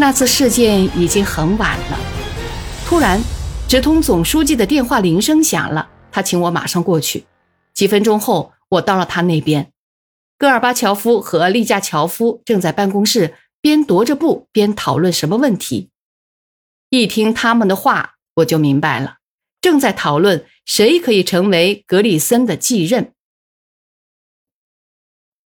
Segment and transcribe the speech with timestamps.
[0.00, 1.98] 那次事件已经很晚了。
[2.86, 3.20] 突然，
[3.68, 7.26] 直通总书记的电话铃声响了，他请我马上过去。
[7.74, 9.72] 几分钟后，我到了他那边，
[10.38, 15.90] 戈尔巴乔夫和利加乔夫正在办公室边踱着步边讨论什么问题。
[16.90, 19.16] 一听他们的话，我就明白了，
[19.60, 23.12] 正在讨论谁可以成为格里森的继任。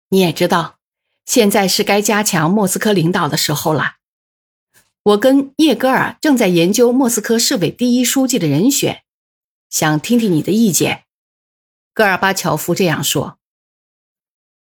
[0.10, 0.80] 你也知道，
[1.26, 3.98] 现在是该加强莫斯科领导的时候了。
[5.10, 9.04] 我跟叶戈尔正在研究莫斯科市委第一书记的人选，
[9.68, 11.06] 想听听你的意见。
[11.96, 13.40] 戈尔巴乔夫这样说。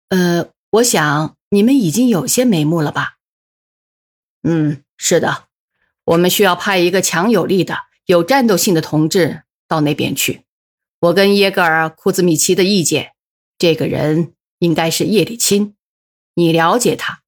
[0.10, 3.16] 呃，我想你们已经有些眉目了吧？
[4.44, 5.48] 嗯，是的，
[6.04, 10.44] 我们需要派一个强有力的、有战斗性的同志到那边去。
[11.00, 13.14] 我跟耶戈尔库兹米奇的意见，
[13.58, 14.34] 这个人。
[14.60, 15.76] 应该是叶利钦，
[16.34, 17.24] 你了解他，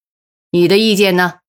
[0.49, 1.41] 你的意见呢？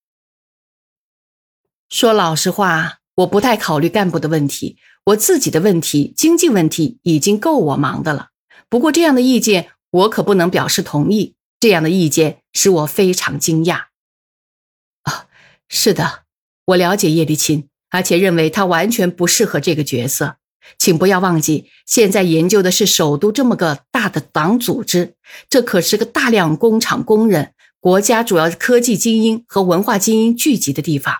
[1.89, 8.27] 说老实话，我不太考虑干部的问题，我自己的问题、经济问题已经够我忙的了。
[8.69, 11.35] 不过这样的意见，我可不能表示同意。
[11.59, 13.85] 这样的意见使我非常惊讶。
[15.01, 15.25] 啊，
[15.67, 16.21] 是的，
[16.65, 20.37] 我了解叶利钦，而且认为他完全不适合这个角色。
[20.77, 25.15] 请不要忘记，现在研究的是首都这么个大的党组织，
[25.49, 31.15] 这可是个大量工厂工人、国家主要科技精英和文化精英聚集的地方。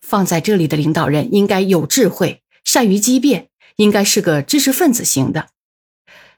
[0.00, 5.48] 放在这里的领导人应该有智慧，善于机变，应该是个知识分子型的。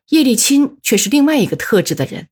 [0.08, 2.28] 叶利钦却是另外一个特质的人，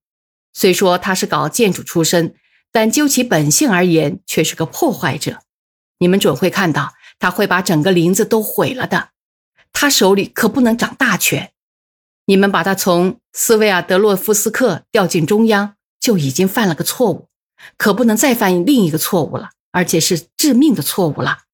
[0.53, 2.35] 虽说他是搞建筑出身，
[2.73, 5.41] 但就其本性而言，却是个破坏者。
[5.99, 9.11] 你们准会看到，他会把整个林子都毁了的。
[9.73, 11.53] 他手里可不能掌大权，
[12.27, 17.29] 你们把他从斯维亚德洛夫斯克调进中央，就已经犯了个错误，
[17.77, 21.45] 可不能再犯另一个错误了，而且是致命的错误了。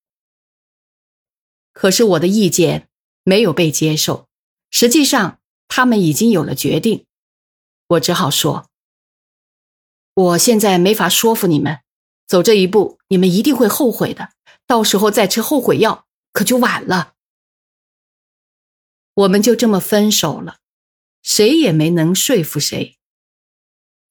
[1.74, 2.88] 可是我的意见
[3.22, 4.26] 没有被接受，
[4.70, 7.04] 实际上他们已经有了决定，
[7.88, 8.70] 我只好说，
[10.14, 11.80] 我现在没法说服你们，
[12.26, 14.30] 走这一步你们一定会后悔的，
[14.66, 17.12] 到时候再吃后悔药可就晚了。
[19.12, 20.60] 我们就这么分手了，
[21.22, 22.96] 谁也没能说服谁。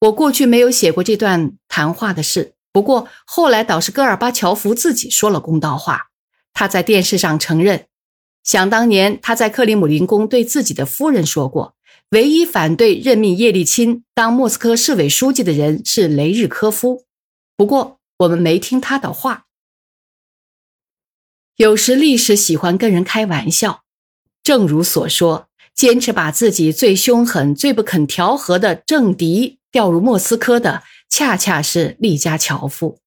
[0.02, 6.08] 我过去没有写过这段谈话的事，不过后来倒是戈尔巴乔夫自己说了公道话。
[6.52, 7.86] 他在电视上承认，
[8.44, 11.76] 想当年他在克里姆林宫对自己的夫人说过，
[12.10, 17.06] 唯一反对任命叶利钦当莫斯科市委书记的人是雷日科夫。
[17.56, 19.46] 不过我们没听他的话。
[21.56, 23.84] 有时历史喜欢跟人开玩笑。
[24.44, 30.84] 正如所说，坚持把自己最凶狠、最不肯调和的政敌调入莫斯科的，
[31.16, 32.98] 恰恰是利加乔夫。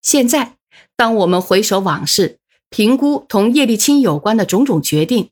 [0.00, 0.54] 现在，
[0.94, 2.38] 当我们回首往事，
[2.70, 5.30] 评估同叶利钦有关的种种决定，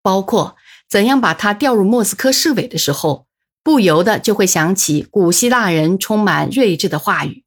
[0.00, 0.56] 包括
[0.88, 3.26] 怎样把他调入莫斯科市委的时候，
[3.62, 7.44] 不由得就会想起古希腊人充满睿智的话语：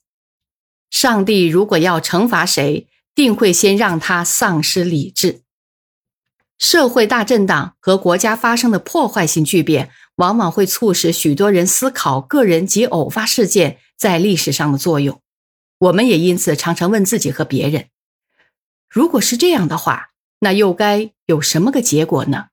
[0.91, 5.41] 上帝如果要惩罚谁，定会先让他丧失理智。
[6.59, 15.21] 社会大震荡和国家发生的破坏性巨变，往往会促使许多人思考个人及偶发事件在历史上的作用。
[15.77, 17.87] 我们也因此常常问自己和别人：
[18.89, 22.47] 如果是这样的话，那又该有什么个结果呢？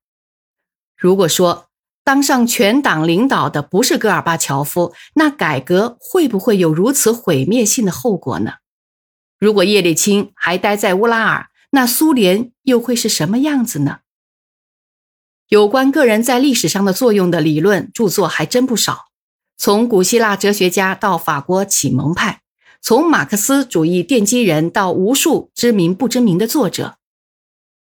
[0.96, 1.68] 如果说
[2.04, 8.54] 当上全党领导的不是戈尔巴乔夫，那改革会不会有如此毁灭性的后果呢？
[9.38, 11.48] 如果叶利钦还待在乌拉尔？
[11.74, 14.00] 那苏联又会是什么样子呢？
[15.48, 19.06] 有关个人在历史上的作用的理论著作还真不少，
[19.58, 22.40] 从古希腊哲学家到法国启蒙派，
[22.80, 26.96] 从马克思主义奠基人到无数知名不知名的作者。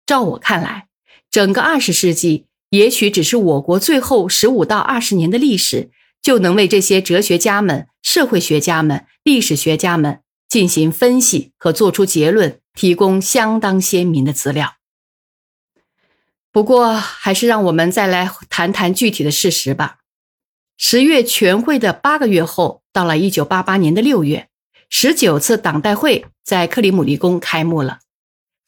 [0.06, 0.88] 照我看来，
[1.30, 5.92] 整个二十世纪，也许只是我国最后十五到二十年的历史，
[6.22, 12.60] 就能为这些哲学家们、社会学家们、历史学家们进行分析和做出结论。
[12.78, 14.77] 提供相当鲜明的资料。
[16.52, 19.98] 不过，还是让我们再来谈谈具体的事实吧。
[20.78, 24.48] 十月全会的八个月后，到了一九八八年的六月，
[24.90, 28.00] 十九次党代会在克里姆林宫开幕了。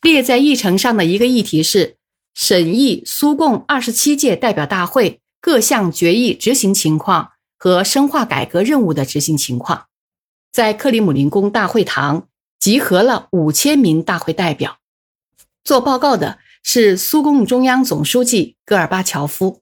[0.02, 1.98] 列在议程上的一个议题是
[2.34, 9.88] 审议苏共二十七届代表大会各项决议执行情况和深化改革任务的执行情况。
[10.52, 12.28] 在克里姆林宫大会堂。
[12.60, 14.80] 集合了五千名大会代表，
[15.64, 19.62] 做报告的是苏共中央总书记戈尔巴乔夫。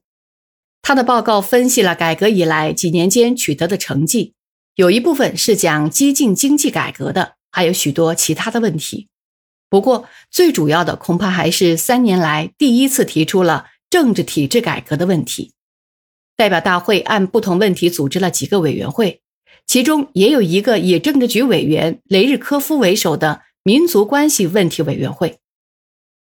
[0.82, 4.34] 他的报告分析了改革以来几年间取得的成绩，
[4.74, 9.08] 有一部分是讲激进经济改革的，还有许多其他的问题。
[9.68, 15.52] 不过，最主要的恐怕还是三年来第一次提出了政治体制改革的问题。
[16.36, 19.20] 代表大会按不同问题组织了几个委员会，
[19.66, 25.38] 其中也有一个以政治局委员雷日科夫为首的民族关系问题委员会。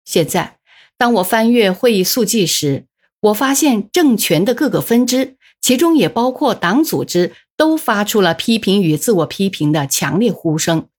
[0.05, 0.57] 现在，
[0.97, 2.85] 当我翻阅会议速记时，
[3.21, 10.89] 我发现政权的各个分支，其中也包括党组织，都发出了批评与自我批评的强烈呼声。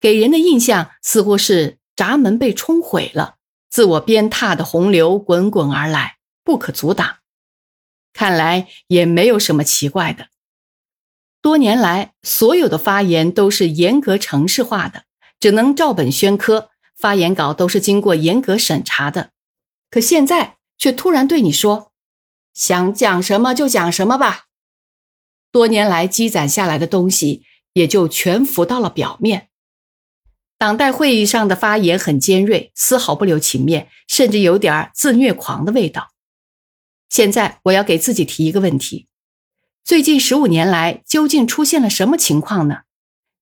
[0.00, 3.36] 给人的印象似乎是闸门被冲毁了，
[3.70, 7.16] 自我鞭挞的洪流滚滚而来，不可阻挡。
[8.12, 10.26] 看来也没有什么奇怪的。
[11.40, 15.04] 多年来，所有的发言都是严格程式化的，
[15.40, 16.70] 只能照本宣科，
[17.02, 19.30] 发言稿都是经过严格审查的。
[19.90, 21.90] 可现在却突然对你说
[22.54, 24.44] ：“想讲什么就讲什么吧。”
[25.50, 29.48] 多年来积攒下来的东西也就全浮到了表面。
[30.56, 36.12] 党代会议上的发言很尖锐，丝毫不留情面，甚至有点自虐狂的味道。
[37.10, 39.08] 现在我要给自己提一个问题：
[39.82, 42.82] 最近十五年来，究竟出现了什么情况呢？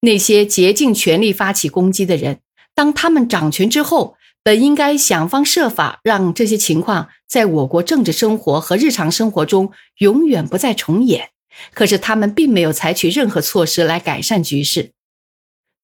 [0.00, 2.40] 那些竭尽全力发起攻击的人，
[2.80, 11.28] 当他们掌权之后，本应该想方设法让这些情况在我国政治生活和日常生活中永远不再重演。
[11.74, 14.92] 可是他们并没有采取任何措施来改善局势。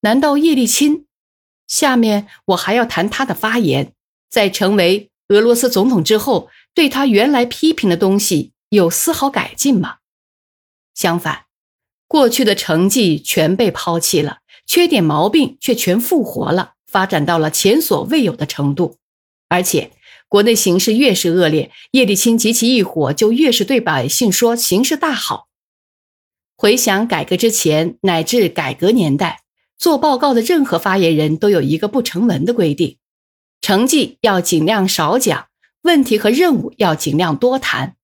[0.00, 1.04] 难道叶利钦？
[1.66, 3.92] 下面我还要谈他的发言，
[4.30, 9.96] 在成为俄罗斯总统之后，对他原来批评的东西有丝毫改进吗？
[10.94, 11.44] 相反，
[12.08, 18.96] 过去的成绩全被抛弃了，缺点毛病却全复活了，发展到了前所未有的程度。
[19.50, 19.90] 而且，
[20.28, 25.48] 国内形势越是恶劣，叶利钦及其一伙就越是对百姓说形势大好。
[26.56, 29.42] 回想改革之前乃至改革年代。
[29.76, 32.96] 做报告的任何发言人都有一个不成文的规定：
[33.60, 35.48] 成绩要尽量少讲，
[35.82, 37.96] 问题和任务要尽量多谈。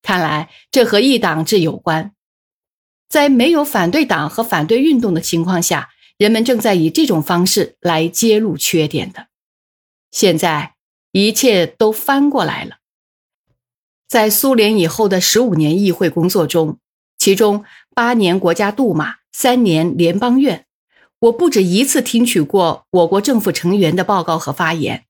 [0.00, 2.12] 看来这和一党制有关。
[3.08, 5.90] 在没有反对党和反对运动的情况下，
[6.22, 9.26] 人们正在以这种方式来揭露缺点的。
[10.12, 10.74] 现在
[11.10, 12.76] 一切都翻过来了。
[14.06, 16.78] 在苏联以后的十五年议会工作中，
[17.18, 20.66] 其中八年国家杜马，三年联邦院。
[21.18, 25.06] 我不止一次听取过我国政府成员的报告和发言，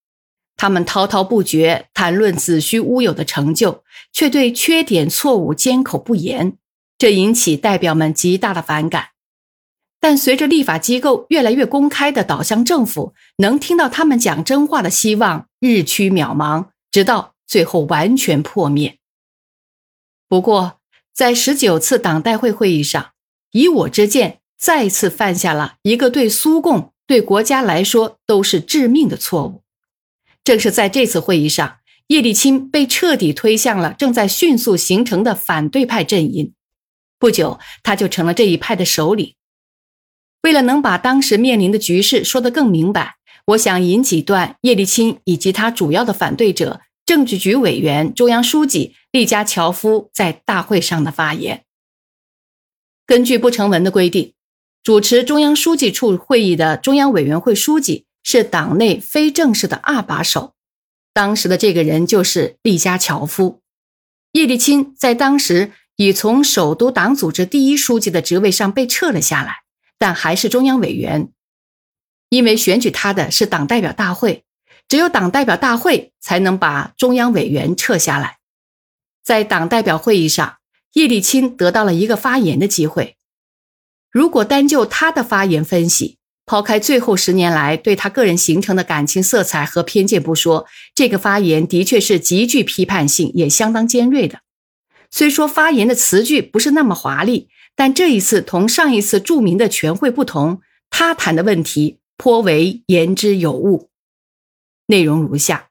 [0.57, 3.85] 他们滔滔不绝谈论子虚乌有的成就，
[4.15, 6.57] 却对缺点错误缄口不言，
[6.97, 9.12] 这引起代表们极大的反感。
[10.03, 18.99] 但随着立法机构越来越公开的导向政府，能听到他们讲真话的希望日趋渺茫，直到最后完全破灭。
[20.29, 20.81] 不过，
[21.15, 23.13] 在十九次党代会会议上，
[23.53, 24.41] 以我之见。
[24.59, 29.63] 再次犯下了一个对苏共、对国家来说都是致命的错误。
[30.43, 31.79] 正是在这次会议上，
[32.09, 36.55] 叶利钦被彻底推向了正在迅速形成的反对派阵营。
[37.19, 39.35] 不久，他就成了这一派的首领。
[40.43, 51.65] 为了能把当时面临的局势说得更明白，我想引几段叶利钦以及他主要的反对者——政治局委员、中央书记利加乔夫在大会上的发言。
[53.07, 54.35] 根据不成文的规定。
[54.85, 60.55] 主持中央书记处会议的中央委员会书记是党内非正式的二把手，
[61.15, 63.61] 当时的这个人就是利加乔夫。
[64.33, 69.62] 叶利钦在当时已从首都党组织第一书记的职位上被撤了下来，
[70.03, 71.29] 但还是中央委员，
[72.29, 74.43] 因为选举他的是党代表大会，
[74.89, 78.39] 只有党代表大会才能把中央委员撤下来。
[79.23, 80.57] 在党代表会议上，
[80.95, 83.17] 叶利钦得到了一个发言的机会。
[84.11, 90.67] 如果单就他的发言分析，抛开最后十年来对他个人形成的感情色彩和偏见不说，
[90.97, 94.41] 这个发言的确是极具批判性，也相当尖锐的。
[95.13, 100.61] 虽说发言的词句不是那么华丽，但这一次同上一次著名的全会不同，
[100.91, 103.91] 他谈的问题颇为言之有物。
[104.87, 105.71] 内容如下：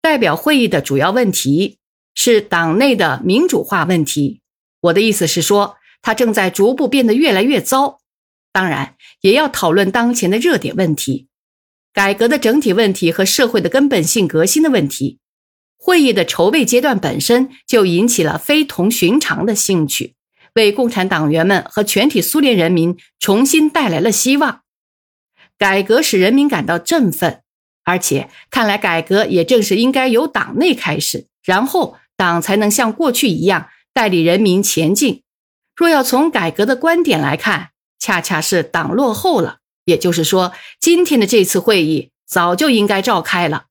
[0.00, 1.78] 代表会议的主要问题
[2.14, 4.42] 是党内的民主化问题。
[4.82, 5.76] 我的意思是说。
[6.02, 8.00] 它正在逐步变得越来越糟，
[8.52, 11.28] 当然也要讨论当前的热点问题、
[11.92, 15.18] 改革的整体问题和社会的根本性革新的问题。
[15.76, 20.14] 会议的筹备阶段本身就引起了非同寻常的兴趣，
[20.54, 24.62] 为共产党员们和全体苏联人民重新带来了希望。
[25.58, 27.42] 改革使人民感到振奋，
[27.84, 35.22] 而且看来改革也正是应该由党内开始，然后党才能像过去一样带领人民前进。
[35.76, 39.58] 若要从改革的观点来看，恰恰是党落后了。
[39.84, 43.66] 也就是说，今天的这次会议早就应该召开了。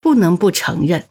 [0.00, 1.08] 不能不承认，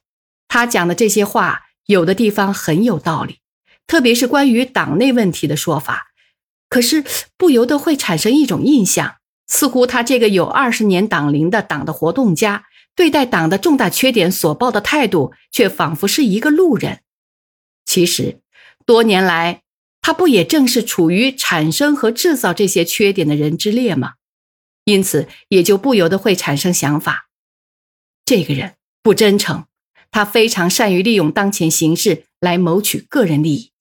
[0.48, 3.40] 他讲的这些话有的地方很有道理，
[3.88, 6.08] 特别是关于党内问题的说法。
[6.70, 7.04] 可是
[7.38, 17.02] 不由得会产生一种印象，似乎他这个有二十年党龄的党的活动家，对待党的重大缺点所抱的态度，却仿佛是一个路人。
[17.86, 18.40] 其实，
[18.86, 19.62] 多年来。
[20.06, 24.16] 他不也正是处于产生和制造这些缺点的人之列吗？
[24.84, 27.30] 因此，也就不由得会产生想法：
[28.26, 29.64] 这个人不真诚，
[30.12, 33.72] 他非常善于利用当前形势来谋取个人利益。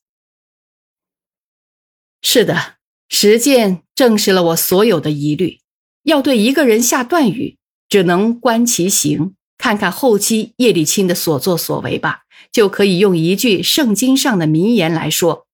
[2.22, 2.76] 是的，
[3.08, 5.58] 实践证实了我所有的疑虑。
[6.04, 15.46] 要对一个人下断语，只能观其行，看看后期叶利钦的所作所为吧，就可以用一句圣经上的名言来说。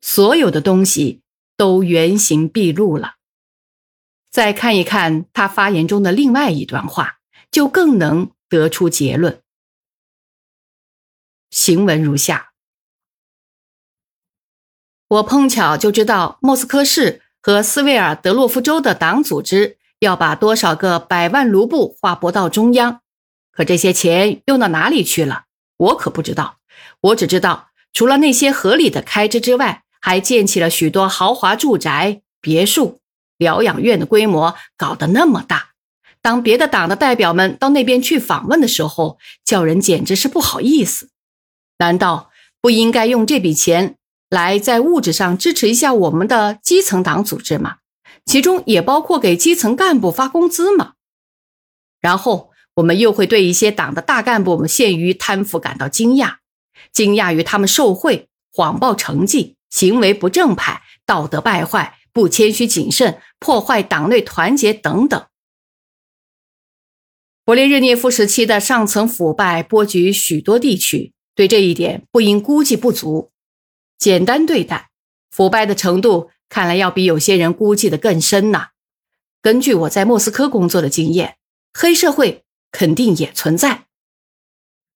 [0.00, 1.22] 所有的东西
[1.56, 3.14] 都原形毕露了。
[4.30, 7.18] 再看一看他发言中的另外一段话，
[7.50, 9.42] 就更能得出结论。
[11.50, 12.47] 行文如下：
[15.08, 23.00] 我碰巧就知道莫斯科市和斯维尔德洛夫州的党组织要把多少个百万卢布划拨到中央，
[23.50, 25.44] 可这些钱用到哪里去了，
[25.78, 26.58] 我可不知道。
[27.00, 33.00] 我只知道，除了那些合理的开支之外，还建起了许多豪华住宅、别墅、
[33.38, 35.70] 疗养院的规模搞得那么大，
[36.20, 41.08] 当别的党的代表们到那边去访问的时候，叫人简直是不好意思。
[41.78, 43.96] 难道不应该用这笔钱
[44.28, 47.78] 来在物质上支持一下我们的基层党组织嘛？
[48.24, 50.94] 其中也包括给基层干部发工资嘛？
[52.00, 56.36] 然后我们又会对一些党的大干部们陷于贪腐感到惊讶，
[56.92, 59.56] 惊讶于他们受贿、谎报成绩。
[59.70, 65.26] 行为不正派、道德败坏、不谦虚谨慎、破坏党内团结等等。
[67.44, 73.30] 勃列日涅夫时期的上层腐败波及许多地区，对这一点不应估计不足。
[73.98, 74.90] 简单对待，
[75.30, 78.68] 腐败的程度看来要比有些人估计的更深呐。
[79.42, 81.36] 根据我在莫斯科工作的经验，
[81.74, 83.86] 黑社会肯定也存在。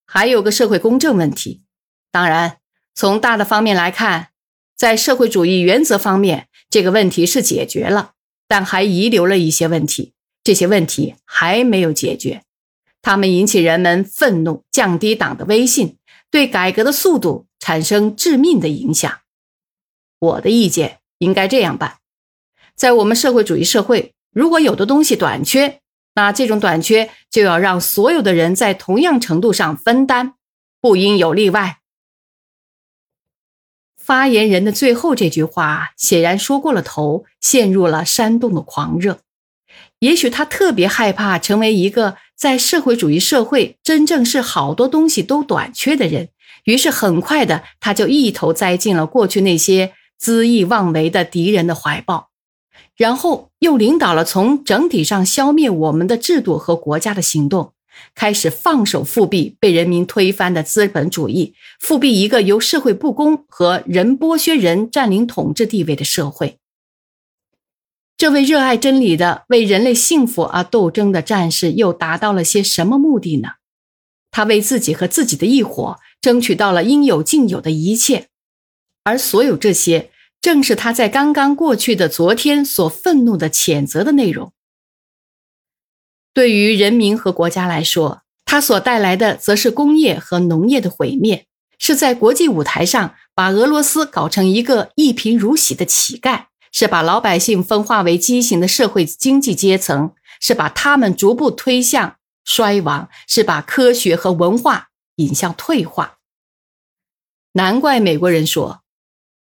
[0.06, 1.62] 还有个社会公正问题，
[2.10, 2.58] 当然
[2.94, 4.28] 从大的方面来看。
[4.74, 8.14] 在社会主义原则方面，这个问题是解决了，
[8.48, 10.14] 但还遗留了一些问题。
[10.42, 12.42] 这些问题还没有解决，
[13.00, 15.98] 他们引起人们愤怒，降低党的威信，
[16.32, 19.20] 对改革的速度产生致命的影响。
[20.18, 21.98] 我的意见应该这样办：
[22.74, 25.80] 在我们社会主义社会，如果有的东西短缺，
[26.16, 30.34] 那这种短缺就要让所有的人在同样程度上分担，
[30.80, 31.78] 不应有例外。
[33.96, 39.20] 发言人的最后这句话显然说过了头，陷入了煽动的狂热。
[40.00, 46.30] 也许他特别害怕成为一个在社会主义社会真正是好多东西都短缺的人，
[46.64, 52.30] 于是很快的他就一头栽进了过去那些恣意妄为的敌人的怀抱，
[52.96, 57.72] 然后又领导了从整体上消灭我们的制度和国家的行动。
[58.14, 66.58] 开始放手复辟被人民推翻的资本主义，复辟一个由社会不公和人剥削人占领统治地位的社会。
[68.16, 73.50] 这位热爱真理的、为人类幸福而斗争的战士又达到了些什么目的呢？
[74.30, 78.28] 他为自己和自己的一伙争取到了应有尽有的一切，
[79.04, 80.10] 而所有这些
[80.40, 84.52] 正是他在刚刚过去的昨天所愤怒的谴责的内容。
[86.32, 91.46] 对于人民和国家来说，它所带来的则是工业和农业的毁灭，
[91.78, 106.18] 是在国际舞台上把俄罗斯搞成一个一贫如洗的乞丐，是把老百姓分化为畸形的社会经济阶层，是把他们逐步推向衰亡，是把科学和文化引向退化。
[107.52, 108.82] 难怪美国人说，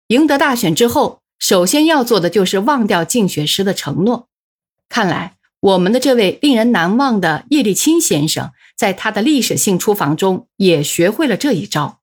[0.09, 4.29] 赢得大选之后，首先要做的就是忘掉竞选时的承诺。
[4.89, 5.35] 看来。
[5.61, 11.98] 我们的这位令人难忘的叶利钦先生，在他的历史性出访中也学会了这一招。